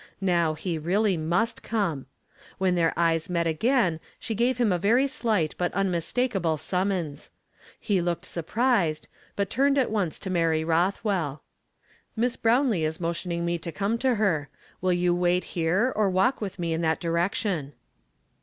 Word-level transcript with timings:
Now 0.23 0.55
he 0.55 0.79
really 0.79 1.15
must 1.15 1.61
come. 1.61 2.07
When 2.57 2.73
their 2.73 2.91
eyes 2.97 3.29
met 3.29 3.45
again, 3.45 3.99
she 4.17 4.33
gave 4.33 4.57
him 4.57 4.71
a 4.71 4.79
very 4.79 5.05
slight 5.05 5.53
but 5.59 5.71
unmistakable 5.75 6.57
summons. 6.57 7.29
He 7.79 8.01
looked 8.01 8.25
surprised, 8.25 9.07
but 9.35 9.51
turned 9.51 9.77
at 9.77 9.91
once 9.91 10.17
to 10.17 10.31
Mary 10.31 10.63
Roth 10.63 11.03
well. 11.03 11.43
"Miss 12.15 12.35
Brownlee 12.35 12.83
is 12.83 12.99
motioning 12.99 13.45
me 13.45 13.59
to 13.59 13.71
come 13.71 13.99
to 13.99 14.15
her; 14.15 14.49
will 14.81 14.91
you 14.91 15.13
wait 15.13 15.43
here, 15.53 15.93
or 15.95 16.09
walk 16.09 16.41
with 16.41 16.57
me 16.57 16.73
in 16.73 16.81
that 16.81 16.99
direction 16.99 17.73